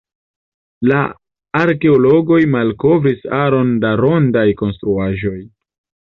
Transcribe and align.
La 0.91 1.01
arkeologoj 1.59 2.39
malkovris 2.53 3.21
aron 3.41 3.69
da 3.83 3.91
rondaj 4.01 4.47
konstruaĵoj. 4.63 5.37